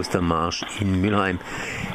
[0.00, 1.38] Ostermarsch in Mülheim.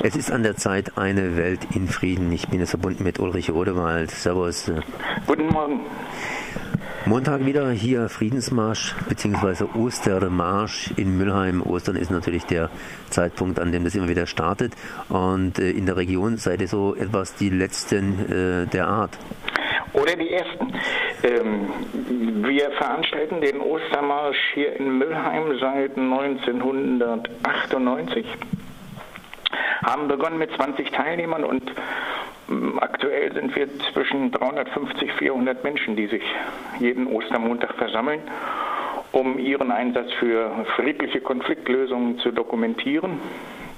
[0.00, 2.32] Es ist an der Zeit eine Welt in Frieden.
[2.32, 4.10] Ich bin jetzt verbunden mit Ulrich Rodewald.
[4.10, 4.72] Servus.
[5.28, 5.80] Guten Morgen.
[7.06, 9.66] Montag wieder hier Friedensmarsch bzw.
[9.78, 11.62] Ostermarsch in Mülheim.
[11.62, 12.70] Ostern ist natürlich der
[13.08, 14.72] Zeitpunkt, an dem das immer wieder startet.
[15.08, 19.16] Und äh, in der Region seid ihr so etwas die Letzten äh, der Art.
[19.92, 20.72] Oder die Ersten.
[21.22, 21.68] Ähm,
[22.44, 28.26] wir veranstalten den Ostermarsch hier in Mülheim seit 1998
[29.82, 31.62] haben begonnen mit 20 Teilnehmern und
[32.48, 36.22] ähm, aktuell sind wir zwischen 350, 400 Menschen, die sich
[36.78, 38.20] jeden Ostermontag versammeln,
[39.10, 43.20] um ihren Einsatz für friedliche Konfliktlösungen zu dokumentieren.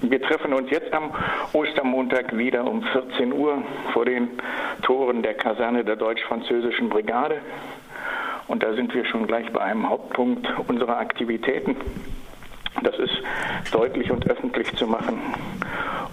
[0.00, 1.12] Wir treffen uns jetzt am
[1.52, 3.62] Ostermontag wieder um 14 Uhr
[3.92, 4.28] vor den
[4.82, 7.40] Toren der Kaserne der deutsch-französischen Brigade.
[8.46, 11.76] Und da sind wir schon gleich bei einem Hauptpunkt unserer Aktivitäten.
[12.82, 13.22] Das ist
[13.72, 15.20] deutlich und öffentlich zu machen,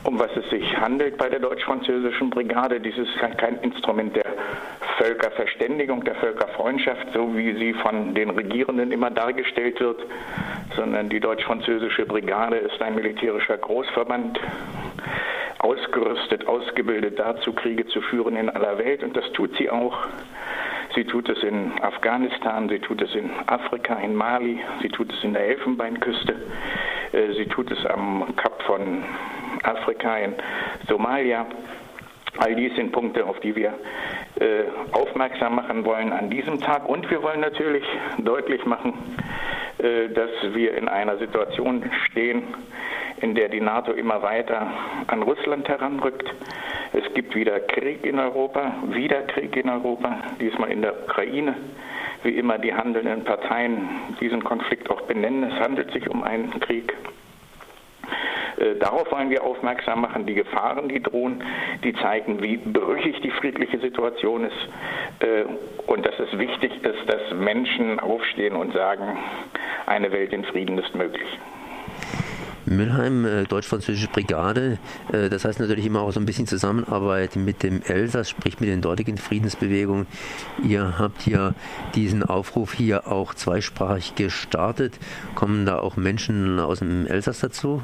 [0.03, 2.79] um was es sich handelt bei der deutsch-französischen Brigade.
[2.79, 4.25] Dies ist kein Instrument der
[5.05, 10.01] Völkerverständigung, der Völkerfreundschaft, so wie sie von den Regierenden immer dargestellt wird,
[10.75, 14.39] sondern die deutsch-französische Brigade ist ein militärischer Großverband,
[15.59, 19.03] ausgerüstet, ausgebildet dazu, Kriege zu führen in aller Welt.
[19.03, 19.95] Und das tut sie auch.
[20.95, 25.23] Sie tut es in Afghanistan, sie tut es in Afrika, in Mali, sie tut es
[25.23, 26.35] in der Elfenbeinküste,
[27.11, 29.03] äh, sie tut es am Kap von
[29.61, 30.33] Afrika in
[30.87, 31.45] Somalia.
[32.37, 33.73] All dies sind Punkte, auf die wir
[34.91, 36.87] aufmerksam machen wollen an diesem Tag.
[36.87, 37.85] Und wir wollen natürlich
[38.17, 38.93] deutlich machen,
[39.77, 42.43] äh, dass wir in einer Situation stehen,
[43.21, 44.67] in der die NATO immer weiter
[45.07, 46.33] an Russland heranrückt.
[46.93, 51.55] Es gibt wieder Krieg in Europa, wieder Krieg in Europa, diesmal in der Ukraine.
[52.23, 53.87] Wie immer die handelnden Parteien
[54.19, 55.43] diesen Konflikt auch benennen.
[55.43, 56.93] Es handelt sich um einen Krieg.
[58.57, 61.43] Äh, darauf wollen wir aufmerksam machen, die Gefahren, die drohen,
[61.83, 64.69] die zeigen, wie brüchig die friedliche Situation ist
[65.19, 65.43] äh,
[65.87, 69.17] und dass es wichtig ist, dass Menschen aufstehen und sagen,
[69.85, 71.27] eine Welt in Frieden ist möglich.
[72.67, 74.79] Mülheim, äh, deutsch-französische Brigade,
[75.11, 78.81] das heißt natürlich immer auch so ein bisschen Zusammenarbeit mit dem Elsass, sprich mit den
[78.81, 80.07] dortigen Friedensbewegungen.
[80.63, 81.53] Ihr habt hier
[81.93, 84.97] diesen Aufruf hier auch zweisprachig gestartet.
[85.35, 87.83] Kommen da auch Menschen aus dem Elsass dazu?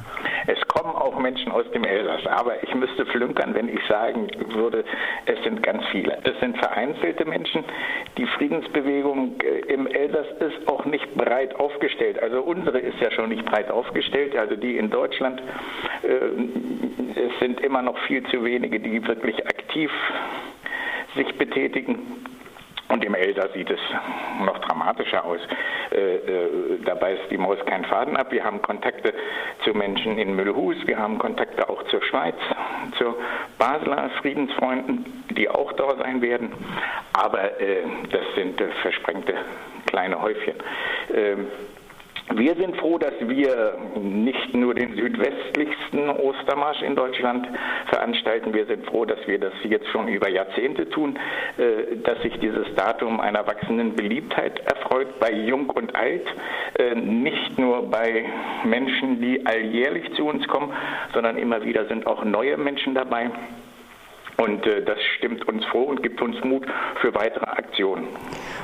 [1.22, 4.84] Menschen aus dem Elsass, aber ich müsste flunkern, wenn ich sagen würde,
[5.26, 6.18] es sind ganz viele.
[6.24, 7.64] Es sind vereinzelte Menschen.
[8.18, 12.22] Die Friedensbewegung äh, im Elsass ist auch nicht breit aufgestellt.
[12.22, 15.42] Also unsere ist ja schon nicht breit aufgestellt, also die in Deutschland.
[16.04, 19.92] Äh, es sind immer noch viel zu wenige, die wirklich aktiv
[21.16, 22.00] sich betätigen.
[22.92, 23.80] Und im Elsass sieht es
[24.44, 25.40] noch dramatischer aus.
[25.92, 26.50] Äh, äh,
[26.84, 28.32] da beißt die Maus keinen Faden ab.
[28.32, 29.14] Wir haben Kontakte
[29.64, 32.36] zu Menschen in Müllhus, wir haben Kontakte auch zur Schweiz,
[32.98, 33.16] zu
[33.58, 36.52] Basler Friedensfreunden, die auch da sein werden.
[37.14, 39.36] Aber äh, das sind äh, versprengte
[39.86, 40.56] kleine Häufchen.
[41.14, 41.48] Ähm,
[42.36, 47.48] wir sind froh, dass wir nicht nur den südwestlichsten Ostermarsch in Deutschland
[47.88, 48.54] veranstalten.
[48.54, 51.18] Wir sind froh, dass wir das jetzt schon über Jahrzehnte tun,
[51.58, 56.26] äh, dass sich dieses Datum einer wachsenden Beliebtheit erfreut bei Jung und Alt,
[56.80, 58.26] äh, nicht nur bei
[58.64, 60.72] Menschen, die alljährlich zu uns kommen,
[61.14, 63.32] sondern immer wieder sind auch neue Menschen dabei.
[64.38, 66.66] Und äh, das stimmt uns froh und gibt uns Mut
[67.00, 68.08] für weitere Aktionen.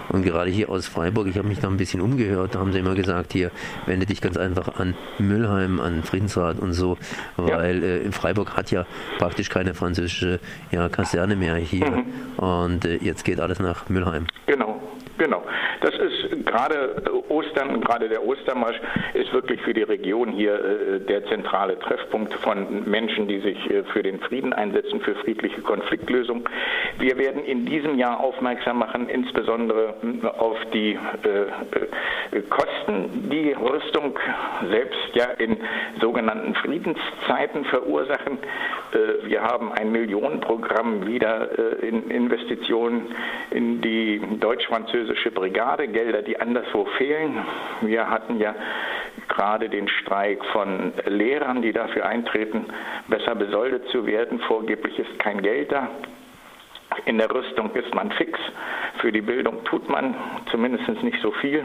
[0.10, 2.80] Und gerade hier aus Freiburg, ich habe mich da ein bisschen umgehört, da haben sie
[2.80, 3.52] immer gesagt, hier
[3.86, 6.98] wende dich ganz einfach an Müllheim, an Friedensrat und so,
[7.36, 7.88] weil ja.
[7.88, 8.86] äh, Freiburg hat ja
[9.18, 10.40] praktisch keine französische
[10.72, 11.90] ja, Kaserne mehr hier.
[11.90, 12.06] Mhm.
[12.38, 14.28] Und äh, jetzt geht alles nach Müllheim.
[14.46, 14.82] Genau.
[15.18, 15.44] Genau.
[15.82, 18.80] Das ist gerade Ostern, gerade der Ostermarsch
[19.14, 23.84] ist wirklich für die Region hier äh, der zentrale Treffpunkt von Menschen, die sich äh,
[23.94, 26.48] für den Frieden einsetzen, für friedliche Konfliktlösung.
[27.00, 30.98] Wir werden in diesem Jahr aufmerksam machen, insbesondere äh, auf die
[32.50, 34.18] Kosten, die Rüstung
[34.70, 35.58] selbst ja in
[36.02, 38.38] sogenannten Friedenszeiten verursachen.
[39.24, 43.14] Wir haben ein Millionenprogramm wieder in Investitionen
[43.52, 47.38] in die deutsch-französische französische Brigade, Gelder, die anderswo fehlen.
[47.82, 48.54] Wir hatten ja
[49.30, 52.66] gerade den Streik von Lehrern, die dafür eintreten,
[53.08, 54.40] besser besoldet zu werden.
[54.40, 55.88] Vorgeblich ist kein Geld da.
[57.06, 58.38] In der Rüstung ist man fix.
[59.00, 60.16] Für die Bildung tut man
[60.52, 61.64] zumindest nicht so viel.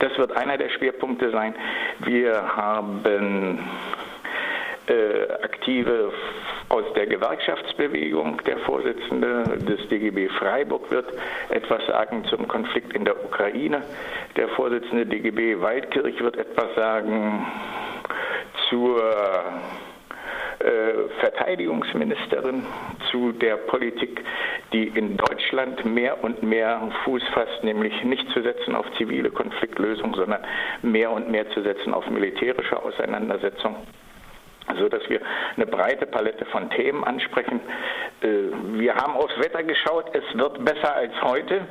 [0.00, 1.54] Das wird einer der Schwerpunkte sein.
[2.00, 3.60] Wir haben
[4.88, 6.12] äh, aktive
[6.76, 8.42] aus der Gewerkschaftsbewegung.
[8.44, 11.06] Der Vorsitzende des DGB Freiburg wird
[11.48, 13.82] etwas sagen zum Konflikt in der Ukraine.
[14.36, 17.46] Der Vorsitzende DGB Waldkirch wird etwas sagen
[18.68, 18.98] zur
[20.58, 22.66] äh, Verteidigungsministerin
[23.10, 24.22] zu der Politik,
[24.74, 30.14] die in Deutschland mehr und mehr Fuß fasst, nämlich nicht zu setzen auf zivile Konfliktlösung,
[30.14, 30.44] sondern
[30.82, 33.76] mehr und mehr zu setzen auf militärische Auseinandersetzung
[34.78, 35.20] so dass wir
[35.56, 37.60] eine breite Palette von Themen ansprechen.
[38.20, 38.28] Äh,
[38.78, 41.66] wir haben aufs Wetter geschaut, es wird besser als heute.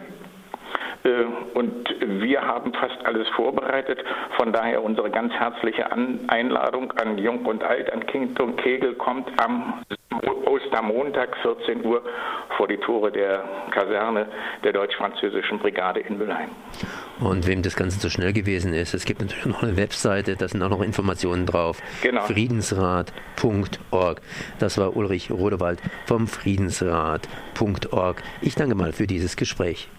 [1.06, 4.00] Äh, und wir haben fast alles vorbereitet.
[4.38, 9.30] Von daher unsere ganz herzliche Einladung an Jung und Alt, an Kind und Kegel kommt
[9.38, 9.81] am
[10.46, 12.02] Ostermontag 14 Uhr
[12.57, 14.28] vor die Tore der Kaserne
[14.63, 16.50] der deutsch-französischen Brigade in Mülheim.
[17.19, 20.48] Und wem das Ganze zu schnell gewesen ist, es gibt natürlich noch eine Webseite, da
[20.48, 21.81] sind auch noch Informationen drauf.
[22.02, 22.22] Genau.
[22.22, 24.22] Friedensrat.org.
[24.60, 28.24] Das war Ulrich Rodewald vom Friedensrat.org.
[28.42, 29.90] Ich danke mal für dieses Gespräch.